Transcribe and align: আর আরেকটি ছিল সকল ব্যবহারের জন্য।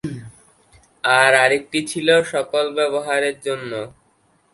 আর 1.03 1.31
আরেকটি 1.43 1.79
ছিল 1.91 2.07
সকল 2.33 2.65
ব্যবহারের 2.77 3.35
জন্য। 3.47 3.71